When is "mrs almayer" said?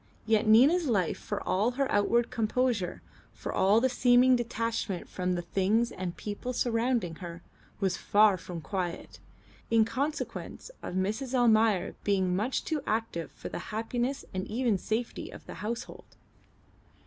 10.95-11.93